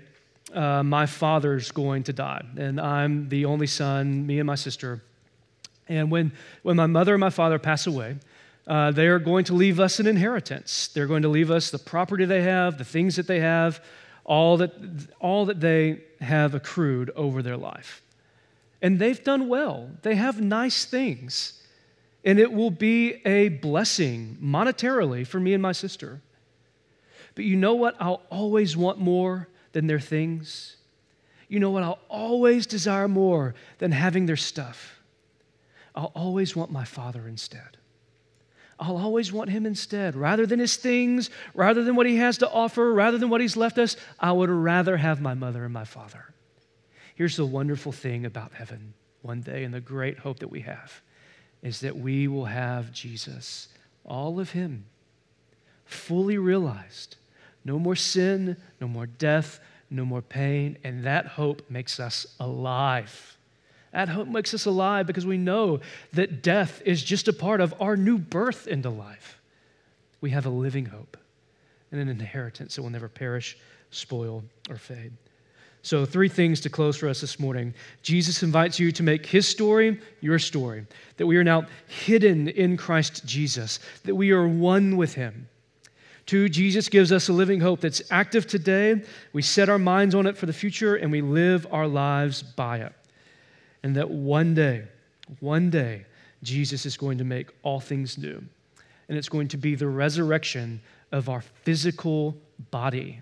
[0.53, 5.03] uh, my father's going to die, and I'm the only son, me and my sister.
[5.89, 6.33] And when,
[6.63, 8.17] when my mother and my father pass away,
[8.71, 10.87] uh, they are going to leave us an inheritance.
[10.95, 13.83] They're going to leave us the property they have, the things that they have,
[14.25, 14.73] all that,
[15.19, 18.01] all that they have accrued over their life.
[18.81, 21.61] And they've done well, they have nice things.
[22.25, 26.21] And it will be a blessing monetarily for me and my sister.
[27.35, 27.97] But you know what?
[27.99, 30.77] I'll always want more than their things.
[31.49, 31.83] You know what?
[31.83, 35.01] I'll always desire more than having their stuff.
[35.93, 37.80] I'll always want my father instead.
[38.81, 40.17] I'll always want him instead.
[40.17, 43.57] Rather than his things, rather than what he has to offer, rather than what he's
[43.57, 46.33] left us, I would rather have my mother and my father.
[47.15, 51.03] Here's the wonderful thing about heaven one day and the great hope that we have
[51.63, 53.69] is that we will have Jesus,
[54.05, 54.87] all of Him,
[55.85, 57.17] fully realized.
[57.65, 59.61] No more sin, no more death,
[59.91, 63.37] no more pain, and that hope makes us alive.
[63.93, 65.81] That hope makes us alive because we know
[66.13, 69.41] that death is just a part of our new birth into life.
[70.21, 71.17] We have a living hope
[71.91, 73.59] and an inheritance that will never perish,
[73.91, 75.13] spoil, or fade.
[75.83, 77.73] So, three things to close for us this morning.
[78.03, 80.87] Jesus invites you to make his story your story,
[81.17, 85.49] that we are now hidden in Christ Jesus, that we are one with him.
[86.27, 89.03] Two, Jesus gives us a living hope that's active today.
[89.33, 92.79] We set our minds on it for the future and we live our lives by
[92.79, 92.93] it.
[93.83, 94.85] And that one day,
[95.41, 96.07] one day,
[96.43, 98.43] Jesus is going to make all things new.
[99.09, 100.81] And it's going to be the resurrection
[101.13, 102.37] of our physical
[102.71, 103.21] body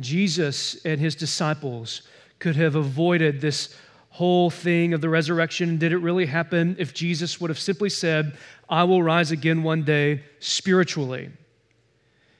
[0.00, 2.02] Jesus and his disciples
[2.38, 3.76] could have avoided this
[4.08, 5.78] whole thing of the resurrection.
[5.78, 8.36] Did it really happen if Jesus would have simply said,
[8.68, 11.30] I will rise again one day spiritually?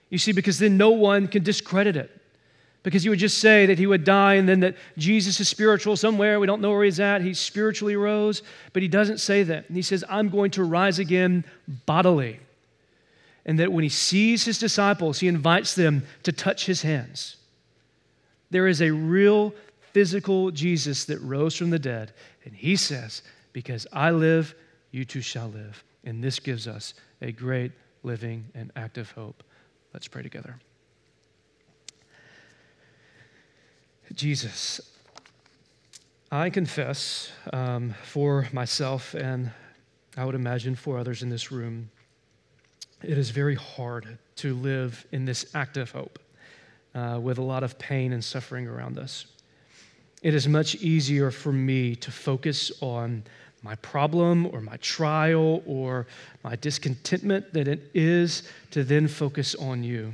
[0.09, 2.20] You see, because then no one can discredit it.
[2.83, 5.97] Because he would just say that he would die and then that Jesus is spiritual
[5.97, 6.41] somewhere.
[6.41, 7.21] We don't know where he's at.
[7.21, 9.69] He spiritually rose, but he doesn't say that.
[9.69, 11.45] And he says, I'm going to rise again
[11.85, 12.41] bodily.
[13.45, 17.37] And that when he sees his disciples, he invites them to touch his hands.
[18.51, 19.55] There is a real
[19.93, 22.13] physical Jesus that rose from the dead.
[22.45, 23.23] And he says,
[23.53, 24.55] Because I live,
[24.91, 25.85] you too shall live.
[26.05, 27.73] And this gives us a great
[28.03, 29.43] living and active hope.
[29.93, 30.57] Let's pray together.
[34.15, 34.81] Jesus,
[36.33, 39.51] I confess um, for myself and
[40.17, 41.91] I would imagine for others in this room,
[43.03, 46.19] it is very hard to live in this active hope
[46.95, 49.27] uh, with a lot of pain and suffering around us.
[50.23, 53.23] It is much easier for me to focus on
[53.63, 56.07] my problem or my trial or
[56.43, 58.43] my discontentment than it is
[58.73, 60.13] to then focus on you.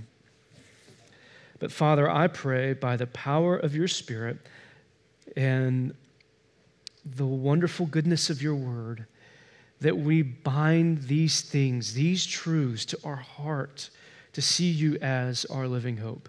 [1.58, 4.38] But Father, I pray by the power of your Spirit
[5.36, 5.94] and
[7.04, 9.06] the wonderful goodness of your word
[9.80, 13.90] that we bind these things, these truths to our heart
[14.32, 16.28] to see you as our living hope.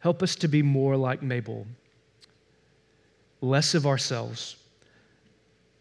[0.00, 1.66] Help us to be more like Mabel,
[3.40, 4.56] less of ourselves,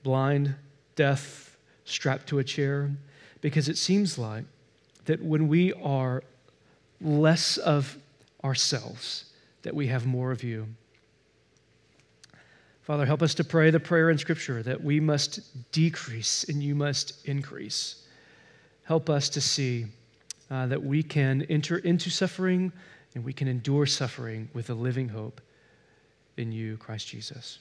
[0.03, 0.55] blind,
[0.95, 2.91] deaf, strapped to a chair,
[3.41, 4.43] because it seems like
[5.05, 6.23] that when we are
[7.01, 7.97] less of
[8.43, 9.25] ourselves,
[9.63, 10.67] that we have more of you.
[12.81, 16.73] Father, help us to pray the prayer in Scripture that we must decrease and you
[16.73, 18.07] must increase.
[18.83, 19.85] Help us to see
[20.49, 22.71] uh, that we can enter into suffering
[23.13, 25.41] and we can endure suffering with a living hope
[26.37, 27.59] in you, Christ Jesus.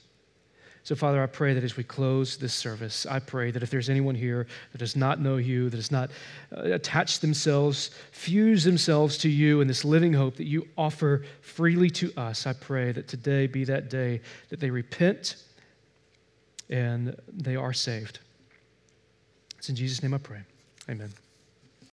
[0.89, 3.91] So, Father, I pray that as we close this service, I pray that if there's
[3.91, 6.09] anyone here that does not know you, that does not
[6.51, 11.91] uh, attach themselves, fuse themselves to you in this living hope that you offer freely
[11.91, 15.35] to us, I pray that today be that day that they repent
[16.71, 18.17] and they are saved.
[19.59, 20.39] It's in Jesus' name I pray.
[20.89, 21.13] Amen.